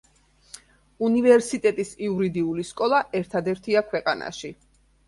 უნივერსიტეტის 1.07 1.93
იურიდიული 2.09 2.67
სკოლა 2.71 3.05
ერთადერთია 3.21 3.89
ქვეყანაში. 3.95 4.55